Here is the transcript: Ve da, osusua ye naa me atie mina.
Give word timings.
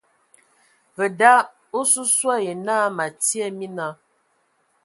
Ve 0.97 1.07
da, 1.19 1.33
osusua 1.79 2.35
ye 2.45 2.53
naa 2.65 2.87
me 2.95 3.03
atie 3.09 3.47
mina. 3.59 3.87